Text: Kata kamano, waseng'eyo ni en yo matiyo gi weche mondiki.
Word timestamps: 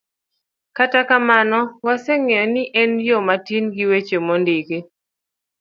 Kata 0.77 0.99
kamano, 1.09 1.59
waseng'eyo 1.85 2.45
ni 2.53 2.63
en 2.81 2.91
yo 3.07 3.17
matiyo 3.27 3.59
gi 3.75 3.83
weche 3.89 4.17
mondiki. 4.27 4.79